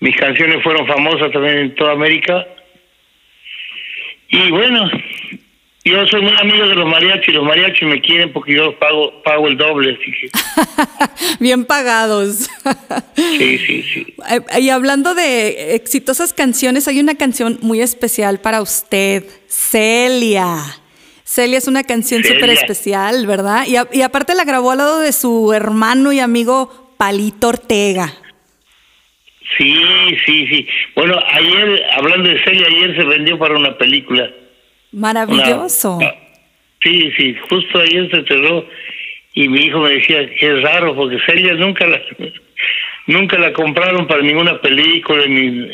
mis 0.01 0.17
canciones 0.17 0.63
fueron 0.63 0.87
famosas 0.87 1.31
también 1.33 1.59
en 1.59 1.75
toda 1.75 1.93
América. 1.93 2.47
Y 4.29 4.51
bueno, 4.51 4.91
yo 5.85 6.07
soy 6.09 6.23
muy 6.23 6.33
amigo 6.41 6.67
de 6.67 6.75
los 6.75 6.87
mariachis, 6.89 7.35
los 7.35 7.45
mariachis 7.45 7.83
me 7.89 8.01
quieren 8.01 8.33
porque 8.33 8.55
yo 8.57 8.77
pago, 8.79 9.23
pago 9.23 9.47
el 9.49 9.57
doble, 9.57 9.97
así 10.01 10.11
que 10.13 10.31
Bien 11.41 11.65
pagados. 11.65 12.49
sí, 13.15 13.59
sí, 13.59 13.83
sí. 13.95 14.15
Eh, 14.29 14.61
Y 14.61 14.71
hablando 14.71 15.15
de 15.15 15.75
exitosas 15.77 16.33
canciones, 16.33 16.89
hay 16.89 16.99
una 17.01 17.15
canción 17.15 17.59
muy 17.63 17.81
especial 17.83 18.41
para 18.41 18.63
usted, 18.63 19.25
Celia. 19.49 20.57
Celia 21.25 21.59
es 21.59 21.67
una 21.69 21.83
canción 21.85 22.23
súper 22.23 22.51
especial, 22.51 23.27
¿verdad? 23.27 23.67
Y, 23.67 23.77
a- 23.77 23.89
y 23.93 24.03
aparte 24.03 24.35
la 24.35 24.45
grabó 24.45 24.71
al 24.73 24.79
lado 24.79 25.01
de 25.01 25.13
su 25.13 25.53
hermano 25.53 26.13
y 26.13 26.21
amigo 26.21 26.95
Palito 26.97 27.49
Ortega. 27.49 28.13
Sí, 29.57 29.75
sí, 30.25 30.47
sí. 30.49 30.69
Bueno, 30.95 31.19
ayer, 31.33 31.85
hablando 31.93 32.29
de 32.29 32.43
Celia, 32.45 32.67
ayer 32.67 32.97
se 32.97 33.05
vendió 33.05 33.39
para 33.39 33.57
una 33.57 33.77
película. 33.79 34.31
Maravilloso. 34.93 35.99
ah, 36.03 36.15
sí, 36.83 37.13
sí, 37.17 37.37
justo 37.49 37.79
ayer 37.81 38.11
se 38.11 38.25
cerró 38.25 38.67
y 39.35 39.49
mi 39.49 39.67
hijo 39.67 39.81
me 39.81 39.91
decía 39.91 40.29
que 40.35 40.47
es 40.47 40.63
raro 40.63 40.95
porque 40.95 41.19
Celia 41.27 41.55
nunca 41.55 41.87
la 41.87 42.01
nunca 43.07 43.39
la 43.39 43.53
compraron 43.53 44.07
para 44.07 44.23
ninguna 44.23 44.61
película 44.61 45.27
ni 45.27 45.69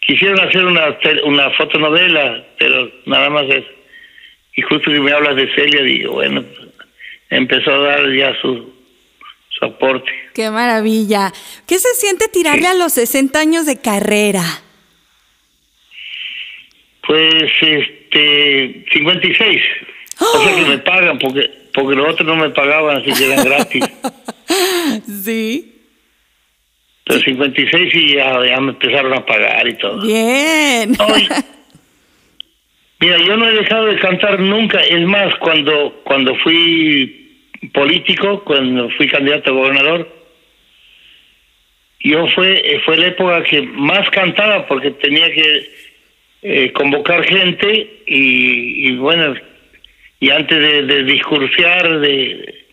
quisieron 0.00 0.40
hacer 0.40 0.64
una 0.64 0.98
una 1.24 1.50
fotonovela, 1.50 2.44
pero 2.58 2.90
nada 3.06 3.30
más 3.30 3.44
eso. 3.44 3.68
Y 4.56 4.62
justo 4.62 4.90
que 4.90 5.00
me 5.00 5.12
hablas 5.12 5.36
de 5.36 5.52
Celia 5.54 5.82
digo, 5.82 6.14
bueno, 6.14 6.44
empezó 7.30 7.72
a 7.72 7.78
dar 7.78 8.12
ya 8.12 8.34
su 8.40 8.73
su 9.66 9.74
aporte. 9.74 10.10
Qué 10.34 10.50
maravilla. 10.50 11.32
¿Qué 11.66 11.78
se 11.78 11.88
siente 11.94 12.28
tirarle 12.28 12.68
a 12.68 12.74
los 12.74 12.92
60 12.92 13.38
años 13.38 13.66
de 13.66 13.80
carrera? 13.80 14.44
Pues 17.06 17.44
este 17.60 18.84
56. 18.92 19.62
O 20.20 20.42
sea 20.42 20.54
que 20.54 20.62
me 20.62 20.78
pagan 20.78 21.18
porque 21.18 21.64
porque 21.74 21.96
los 21.96 22.08
otros 22.08 22.26
no 22.26 22.36
me 22.36 22.50
pagaban, 22.50 22.98
así 22.98 23.12
que 23.12 23.32
eran 23.32 23.44
gratis. 23.44 23.84
Sí. 25.24 25.74
Pero 27.04 27.20
56 27.20 27.94
y 27.94 28.14
ya, 28.14 28.46
ya 28.46 28.60
me 28.60 28.72
empezaron 28.72 29.12
a 29.14 29.24
pagar 29.24 29.66
y 29.66 29.74
todo. 29.74 30.02
Bien. 30.02 30.96
Mira, 33.00 33.18
yo 33.18 33.36
no 33.36 33.48
he 33.48 33.54
dejado 33.54 33.86
de 33.86 33.98
cantar 33.98 34.38
nunca. 34.40 34.80
Es 34.80 35.04
más, 35.06 35.34
cuando 35.36 36.02
cuando 36.04 36.34
fui 36.36 37.23
político, 37.72 38.44
cuando 38.44 38.90
fui 38.90 39.06
candidato 39.08 39.50
a 39.50 39.54
gobernador, 39.54 40.08
yo 42.00 42.26
fue 42.28 42.80
fue 42.84 42.96
la 42.96 43.06
época 43.06 43.42
que 43.44 43.62
más 43.62 44.08
cantaba 44.10 44.66
porque 44.66 44.90
tenía 44.92 45.32
que 45.32 45.70
eh, 46.42 46.72
convocar 46.72 47.24
gente 47.24 48.02
y, 48.06 48.88
y 48.88 48.96
bueno, 48.96 49.34
y 50.20 50.30
antes 50.30 50.58
de, 50.58 50.82
de 50.82 51.04
discursear, 51.04 52.00
de 52.00 52.64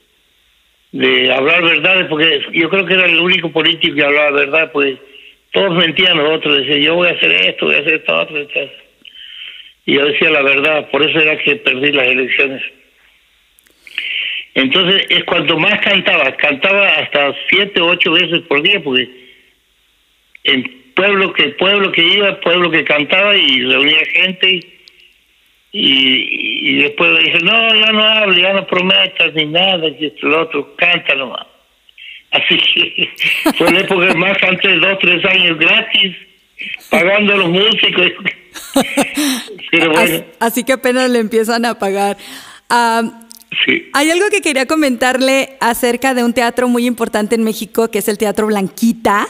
de 0.91 1.31
hablar 1.31 1.63
verdades, 1.63 2.07
porque 2.07 2.41
yo 2.51 2.69
creo 2.69 2.85
que 2.85 2.93
era 2.93 3.05
el 3.05 3.19
único 3.19 3.51
político 3.51 3.95
que 3.95 4.03
hablaba 4.03 4.31
verdad, 4.31 4.71
pues 4.71 4.97
todos 5.51 5.75
mentían 5.75 6.17
los 6.17 6.37
otros, 6.37 6.57
decían 6.57 6.79
yo 6.79 6.95
voy 6.95 7.07
a 7.07 7.11
hacer 7.11 7.31
esto, 7.31 7.65
voy 7.65 7.75
a 7.75 7.79
hacer 7.79 7.93
esto. 7.95 8.69
y 9.85 9.93
yo 9.93 10.05
decía 10.05 10.29
la 10.29 10.41
verdad, 10.41 10.89
por 10.89 11.01
eso 11.01 11.19
era 11.19 11.37
que 11.37 11.55
perdí 11.57 11.91
las 11.91 12.07
elecciones. 12.07 12.61
Entonces 14.53 15.05
es 15.09 15.23
cuando 15.23 15.57
más 15.57 15.79
cantaba, 15.81 16.35
cantaba 16.35 16.87
hasta 16.95 17.33
siete 17.49 17.79
o 17.79 17.87
ocho 17.87 18.11
veces 18.11 18.41
por 18.49 18.61
día, 18.61 18.81
porque 18.83 19.09
en 20.43 20.91
pueblo 20.95 21.31
que 21.33 21.49
pueblo 21.49 21.91
que 21.91 22.03
iba, 22.03 22.39
pueblo 22.41 22.69
que 22.69 22.83
cantaba 22.83 23.35
y 23.35 23.61
reunía 23.63 24.05
gente 24.13 24.59
y, 25.71 26.69
y 26.69 26.75
después 26.83 27.11
le 27.11 27.23
dije, 27.23 27.39
no, 27.43 27.75
ya 27.75 27.91
no 27.93 28.03
hable, 28.03 28.41
ya 28.41 28.53
no 28.53 28.67
prometas 28.67 29.33
ni 29.35 29.45
nada, 29.45 29.95
que 29.97 30.07
esto, 30.07 30.27
lo 30.27 30.41
otro, 30.41 30.75
canta 30.75 31.15
nomás. 31.15 31.47
Así 32.31 32.57
que 32.57 33.09
fue 33.57 33.71
la 33.71 33.79
época 33.79 34.13
más 34.15 34.37
canté 34.37 34.75
dos, 34.77 34.99
tres 34.99 35.23
años 35.25 35.57
gratis, 35.57 36.15
pagando 36.89 37.33
a 37.33 37.37
los 37.37 37.49
músicos. 37.49 38.11
Pero 39.71 39.91
bueno, 39.91 40.15
As- 40.15 40.23
Así 40.41 40.63
que 40.65 40.73
apenas 40.73 41.09
le 41.09 41.19
empiezan 41.19 41.63
a 41.65 41.79
pagar. 41.79 42.17
Ah, 42.69 43.01
sí. 43.65 43.89
hay 43.93 44.11
algo 44.11 44.27
que 44.29 44.41
quería 44.41 44.65
comentarle 44.65 45.57
acerca 45.59 46.13
de 46.13 46.23
un 46.23 46.33
teatro 46.33 46.67
muy 46.67 46.85
importante 46.85 47.35
en 47.35 47.43
México, 47.43 47.89
que 47.89 47.99
es 47.99 48.07
el 48.07 48.17
Teatro 48.17 48.47
Blanquita. 48.47 49.27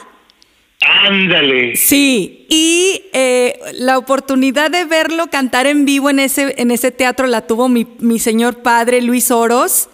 Ándale. 0.82 1.76
Sí, 1.76 2.48
y 2.50 3.04
eh, 3.14 3.60
la 3.74 3.98
oportunidad 4.00 4.72
de 4.72 4.86
verlo 4.86 5.28
cantar 5.28 5.68
en 5.68 5.86
vivo 5.86 6.10
en 6.10 6.20
ese, 6.20 6.56
en 6.58 6.72
ese 6.72 6.92
teatro 6.92 7.28
la 7.28 7.46
tuvo 7.46 7.70
mi, 7.70 7.86
mi 8.00 8.18
señor 8.18 8.64
padre 8.64 9.02
Luis 9.02 9.30
Oros. 9.30 9.90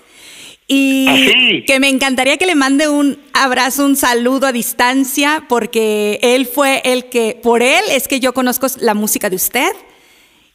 Y 0.69 1.05
¿Ah, 1.07 1.15
sí? 1.15 1.63
que 1.65 1.79
me 1.79 1.87
encantaría 1.87 2.37
que 2.37 2.45
le 2.45 2.55
mande 2.55 2.89
un 2.89 3.19
abrazo, 3.33 3.85
un 3.85 3.95
saludo 3.95 4.47
a 4.47 4.51
distancia, 4.51 5.45
porque 5.47 6.19
él 6.21 6.45
fue 6.45 6.81
el 6.83 7.05
que, 7.05 7.39
por 7.41 7.63
él 7.63 7.83
es 7.89 8.07
que 8.07 8.19
yo 8.19 8.33
conozco 8.33 8.67
la 8.79 8.93
música 8.93 9.29
de 9.29 9.37
usted. 9.37 9.71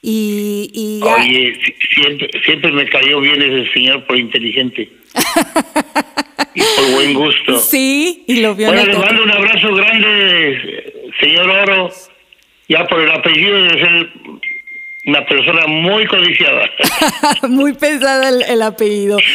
Y, 0.04 0.68
y 0.74 1.00
ya- 1.00 1.14
Oye, 1.14 1.58
si- 1.64 1.94
siempre, 1.94 2.28
siempre 2.44 2.72
me 2.72 2.88
cayó 2.88 3.20
bien 3.20 3.40
ese 3.40 3.72
señor 3.72 4.04
por 4.06 4.18
inteligente. 4.18 4.90
y 6.54 6.60
por 6.60 6.90
buen 6.94 7.14
gusto. 7.14 7.58
sí, 7.58 8.24
y 8.26 8.40
lo 8.40 8.54
vio 8.54 8.68
en 8.68 8.74
Bueno, 8.74 8.92
le 8.92 8.98
mando 8.98 9.22
un 9.22 9.30
abrazo 9.30 9.74
grande, 9.74 11.04
señor 11.20 11.48
Oro, 11.48 11.90
ya 12.68 12.86
por 12.88 13.00
el 13.00 13.10
apellido 13.10 13.62
de 13.62 13.70
ser 13.70 14.10
una 15.06 15.24
persona 15.26 15.66
muy 15.66 16.06
codiciada. 16.06 16.68
Muy 17.48 17.72
pesado 17.74 18.28
el, 18.28 18.42
el 18.42 18.62
apellido. 18.62 19.18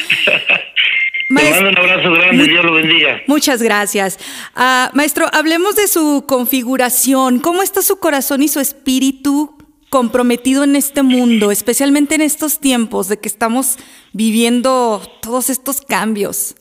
Le 1.30 1.50
mando 1.52 1.70
un 1.72 1.78
abrazo 1.78 2.12
grande, 2.14 2.38
Muy- 2.38 2.48
Dios 2.50 2.64
lo 2.64 2.72
bendiga. 2.74 3.22
Muchas 3.28 3.62
gracias. 3.62 4.18
Ah, 4.56 4.90
maestro, 4.94 5.28
hablemos 5.34 5.76
de 5.76 5.88
su 5.90 6.24
configuración. 6.26 7.40
¿Cómo 7.40 7.64
está 7.64 7.82
su 7.82 8.00
corazón 8.00 8.44
y 8.44 8.48
su 8.48 8.62
espíritu 8.62 9.57
comprometido 9.90 10.64
en 10.64 10.76
este 10.76 11.04
mundo, 11.04 11.52
especialmente 11.52 12.16
en 12.16 12.22
estos 12.22 12.60
tiempos 12.60 13.08
de 13.08 13.20
que 13.20 13.28
estamos 13.28 13.78
viviendo 14.14 15.02
todos 15.22 15.50
estos 15.50 15.82
cambios? 15.82 16.56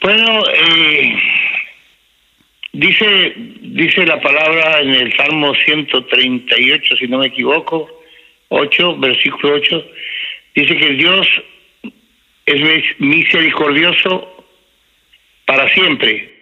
Bueno, 0.00 0.44
eh, 0.48 1.18
dice, 2.72 3.34
dice 3.62 4.06
la 4.06 4.20
palabra 4.20 4.80
en 4.80 4.90
el 4.90 5.16
Salmo 5.16 5.54
138, 5.54 6.96
si 6.96 7.06
no 7.08 7.18
me 7.18 7.26
equivoco, 7.26 7.90
8, 8.48 8.96
versículo 8.98 9.54
8, 9.54 9.90
dice 10.54 10.76
que 10.76 10.90
Dios 10.94 11.26
es 12.46 13.00
misericordioso 13.00 14.46
para 15.44 15.68
siempre. 15.74 16.37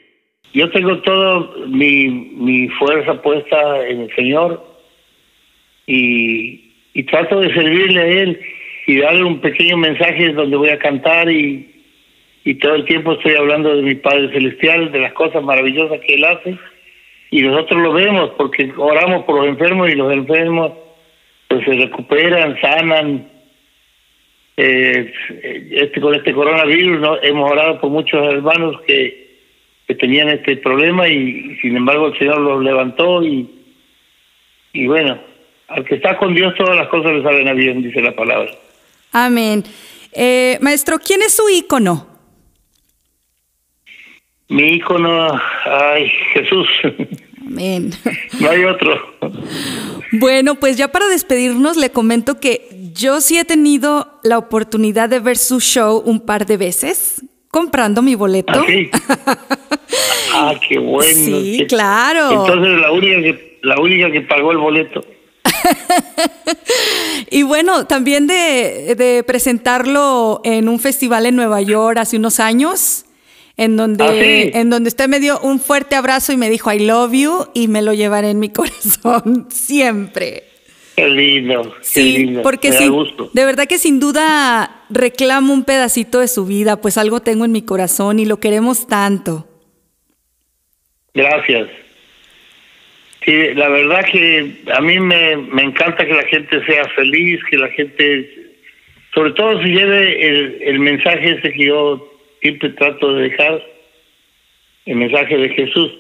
Yo 0.53 0.71
tengo 0.71 0.99
toda 0.99 1.51
mi, 1.67 2.09
mi 2.09 2.69
fuerza 2.69 3.21
puesta 3.21 3.87
en 3.87 4.03
el 4.03 4.15
Señor 4.15 4.65
y, 5.87 6.73
y 6.95 7.03
trato 7.05 7.41
de 7.41 7.53
servirle 7.53 8.01
a 8.01 8.07
Él 8.07 8.41
y 8.87 8.99
darle 8.99 9.25
un 9.25 9.41
pequeño 9.41 9.77
mensaje 9.77 10.33
donde 10.33 10.57
voy 10.57 10.71
a 10.71 10.79
cantar 10.79 11.31
y, 11.31 11.85
y 12.45 12.55
todo 12.55 12.77
el 12.77 12.85
tiempo 12.85 13.13
estoy 13.13 13.35
hablando 13.35 13.77
de 13.77 13.83
mi 13.83 13.97
Padre 13.97 14.33
Celestial, 14.33 14.93
de 14.93 15.01
las 15.01 15.13
cosas 15.13 15.43
maravillosas 15.43 16.01
que 16.01 16.15
Él 16.15 16.25
hace, 16.25 16.57
y 17.31 17.43
nosotros 17.43 17.83
lo 17.83 17.93
vemos 17.93 18.31
porque 18.37 18.73
oramos 18.77 19.25
por 19.25 19.41
los 19.41 19.49
enfermos 19.49 19.91
y 19.91 19.97
los 19.97 20.13
enfermos 20.13 20.73
pues 21.49 21.65
se 21.65 21.73
recuperan, 21.73 22.59
sanan. 22.61 23.31
Eh, 24.59 25.13
este 25.71 26.01
con 26.01 26.15
este 26.15 26.33
coronavirus 26.33 26.99
¿no? 26.99 27.23
hemos 27.23 27.51
orado 27.51 27.79
por 27.79 27.91
muchos 27.91 28.27
hermanos 28.33 28.81
que, 28.87 29.26
que 29.87 29.95
tenían 29.95 30.29
este 30.29 30.57
problema 30.57 31.09
y 31.09 31.57
sin 31.61 31.77
embargo 31.77 32.09
el 32.09 32.19
Señor 32.19 32.41
los 32.41 32.63
levantó 32.63 33.23
y, 33.23 33.49
y 34.73 34.87
bueno, 34.87 35.19
al 35.69 35.85
que 35.85 35.97
está 35.97 36.17
con 36.17 36.35
Dios 36.35 36.55
todas 36.57 36.77
las 36.77 36.89
cosas 36.89 37.13
le 37.13 37.23
salen 37.23 37.49
a 37.49 37.53
bien, 37.53 37.83
dice 37.83 38.01
la 38.01 38.15
palabra. 38.15 38.51
Amén. 39.13 39.65
Eh, 40.13 40.59
maestro, 40.61 40.99
¿quién 40.99 41.23
es 41.23 41.37
su 41.37 41.49
ícono? 41.49 42.07
Mi 44.49 44.75
ícono, 44.75 45.41
ay, 45.65 46.11
Jesús. 46.33 46.69
Amén. 47.47 47.91
No 48.41 48.51
hay 48.51 48.65
otro. 48.65 49.17
Bueno, 50.13 50.57
pues 50.57 50.77
ya 50.77 50.89
para 50.89 51.09
despedirnos 51.09 51.77
le 51.77 51.91
comento 51.91 52.39
que 52.39 52.69
yo 52.93 53.21
sí 53.21 53.39
he 53.39 53.45
tenido 53.45 54.21
la 54.25 54.37
oportunidad 54.37 55.09
de 55.09 55.21
ver 55.21 55.37
su 55.37 55.61
show 55.61 56.03
un 56.05 56.21
par 56.21 56.45
de 56.45 56.57
veces 56.57 57.23
comprando 57.49 58.03
mi 58.03 58.15
boleto. 58.15 58.53
¿Ah, 58.53 58.65
sí? 58.67 58.91
ah 60.35 60.55
qué 60.69 60.79
bueno. 60.79 61.15
Sí, 61.15 61.67
claro. 61.69 62.31
Entonces 62.31 62.81
la 62.81 62.91
única 62.93 63.23
que 63.23 63.59
la 63.63 63.81
única 63.81 64.11
que 64.11 64.21
pagó 64.23 64.53
el 64.53 64.59
boleto. 64.59 65.05
y 67.31 67.43
bueno, 67.43 67.87
también 67.87 68.27
de, 68.27 68.95
de 68.97 69.25
presentarlo 69.25 70.41
en 70.45 70.69
un 70.69 70.79
festival 70.79 71.27
en 71.27 71.37
Nueva 71.37 71.63
York 71.63 71.99
hace 71.99 72.17
unos 72.17 72.41
años 72.41 73.07
en 73.57 73.77
donde, 73.77 74.53
¿Ah, 74.55 74.61
en 74.61 74.71
donde 74.71 74.89
usted 74.89 75.09
me 75.09 75.21
dio 75.21 75.41
un 75.41 75.61
fuerte 75.61 75.97
abrazo 75.97 76.33
y 76.33 76.37
me 76.37 76.51
dijo 76.51 76.73
I 76.73 76.81
love 76.81 77.13
you 77.13 77.47
y 77.55 77.69
me 77.69 77.83
lo 77.83 77.95
llevaré 77.95 78.31
en 78.31 78.39
mi 78.39 78.49
corazón 78.51 79.47
siempre. 79.51 80.45
Qué 80.95 81.09
lindo. 81.09 81.75
Sí, 81.83 82.39
porque 82.43 82.73
sí, 82.73 82.91
de 83.35 83.45
verdad 83.45 83.67
que 83.67 83.79
sin 83.79 84.01
duda 84.01 84.85
reclamo 84.89 85.53
un 85.53 85.65
pedacito 85.65 86.21
de 86.21 86.29
su 86.29 86.47
vida, 86.47 86.81
pues 86.81 86.97
algo 86.97 87.21
tengo 87.21 87.45
en 87.45 87.53
mi 87.53 87.61
corazón 87.61 88.19
y 88.19 88.25
lo 88.25 88.41
queremos 88.41 88.87
tanto. 88.87 89.47
Gracias. 91.17 91.69
Sí, 93.25 93.55
la 93.55 93.71
verdad 93.71 94.05
que 94.05 94.53
a 94.73 94.81
mí 94.83 95.01
me, 95.01 95.37
me 95.37 95.63
encanta 95.63 96.07
que 96.07 96.13
la 96.13 96.25
gente 96.25 96.65
sea 96.67 96.85
feliz, 96.91 97.41
que 97.51 97.57
la 97.57 97.69
gente, 97.71 98.31
sobre 99.15 99.33
todo 99.33 99.61
si 99.63 99.69
lleve 99.71 100.29
el, 100.29 100.59
el 100.61 100.79
mensaje 100.79 101.39
ese 101.39 101.53
que 101.53 101.67
yo 101.67 102.13
siempre 102.43 102.69
trato 102.71 103.15
de 103.15 103.31
dejar 103.31 103.63
el 104.85 104.97
mensaje 104.97 105.39
de 105.39 105.49
Jesús. 105.49 105.91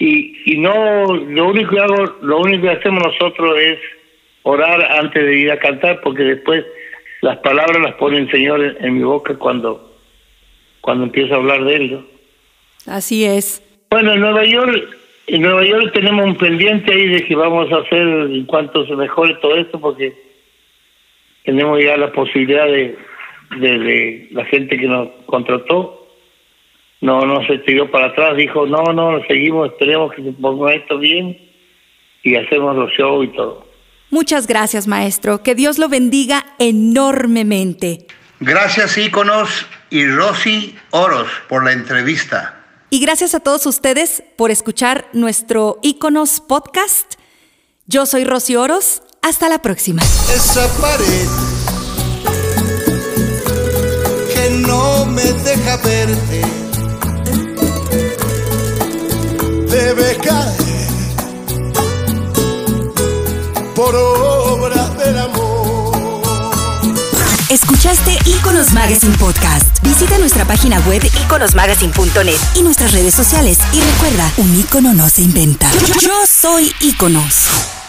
Y, 0.00 0.40
y 0.46 0.58
no, 0.58 1.04
lo 1.16 1.48
único 1.48 1.70
que 1.70 1.80
hago, 1.80 2.16
lo 2.22 2.38
único 2.38 2.62
que 2.62 2.70
hacemos 2.70 3.04
nosotros 3.04 3.54
es 3.60 3.78
orar 4.42 4.80
antes 4.90 5.22
de 5.22 5.38
ir 5.38 5.52
a 5.52 5.58
cantar, 5.58 6.00
porque 6.00 6.22
después 6.22 6.64
las 7.20 7.36
palabras 7.40 7.78
las 7.78 7.94
pone 7.96 8.18
el 8.18 8.30
Señor 8.30 8.78
en, 8.80 8.94
mi 8.94 9.02
boca 9.04 9.34
cuando, 9.34 9.98
cuando 10.80 11.04
empiezo 11.04 11.34
a 11.34 11.36
hablar 11.36 11.62
de 11.62 11.76
Él. 11.76 12.06
Así 12.86 13.26
es. 13.26 13.62
Bueno, 13.92 14.14
en 14.14 14.20
Nueva 14.22 14.42
York, 14.46 14.88
en 15.26 15.42
Nueva 15.42 15.66
York 15.66 15.92
tenemos 15.92 16.24
un 16.24 16.38
pendiente 16.38 16.94
ahí 16.94 17.08
de 17.08 17.26
que 17.26 17.36
vamos 17.36 17.70
a 17.70 17.76
hacer 17.76 18.00
en 18.00 18.46
cuanto 18.46 18.86
se 18.86 18.96
mejore 18.96 19.34
todo 19.34 19.54
esto, 19.54 19.78
porque 19.78 20.14
tenemos 21.44 21.78
ya 21.78 21.98
la 21.98 22.10
posibilidad 22.10 22.64
de, 22.64 22.96
de, 23.58 24.28
la 24.30 24.46
gente 24.46 24.78
que 24.78 24.86
nos 24.86 25.08
contrató 25.26 26.08
no 27.02 27.26
no 27.26 27.46
se 27.46 27.58
tiró 27.58 27.90
para 27.90 28.06
atrás, 28.06 28.34
dijo, 28.38 28.64
no, 28.64 28.82
no, 28.94 29.22
seguimos, 29.26 29.70
esperemos 29.72 30.14
que 30.14 30.22
se 30.22 30.32
ponga 30.32 30.72
esto 30.72 30.96
bien 30.96 31.36
y 32.22 32.36
hacemos 32.36 32.74
los 32.74 32.90
shows 32.92 33.26
y 33.26 33.28
todo. 33.36 33.66
Muchas 34.08 34.46
gracias, 34.46 34.88
maestro. 34.88 35.42
Que 35.42 35.54
Dios 35.54 35.78
lo 35.78 35.90
bendiga 35.90 36.46
enormemente. 36.58 38.06
Gracias, 38.40 38.96
íconos 38.96 39.66
y 39.90 40.06
Rosy 40.06 40.74
Oros, 40.92 41.28
por 41.46 41.62
la 41.62 41.72
entrevista. 41.72 42.61
Y 42.92 43.00
gracias 43.00 43.34
a 43.34 43.40
todos 43.40 43.64
ustedes 43.64 44.22
por 44.36 44.50
escuchar 44.50 45.08
nuestro 45.14 45.78
íconos 45.80 46.40
podcast. 46.40 47.14
Yo 47.86 48.04
soy 48.04 48.24
Rosy 48.24 48.54
Oros. 48.56 49.00
Hasta 49.22 49.48
la 49.48 49.62
próxima. 49.62 50.02
Esa 50.02 50.68
pared 50.78 51.26
no 54.66 55.06
me 55.06 55.22
deja 55.22 55.78
verte. 55.78 56.42
Debe 59.70 60.16
caer 60.18 60.52
por 63.74 63.96
obra 63.96 64.31
Escuchaste 67.52 68.16
Iconos 68.24 68.72
Magazine 68.72 69.14
Podcast. 69.18 69.78
Visita 69.82 70.16
nuestra 70.16 70.46
página 70.46 70.80
web 70.88 71.02
iconosmagazine.net 71.04 72.38
y 72.54 72.62
nuestras 72.62 72.92
redes 72.92 73.12
sociales. 73.14 73.58
Y 73.74 73.80
recuerda, 73.82 74.32
un 74.38 74.58
icono 74.58 74.94
no 74.94 75.06
se 75.10 75.20
inventa. 75.20 75.70
Yo 76.00 76.14
soy 76.26 76.72
Iconos. 76.80 77.81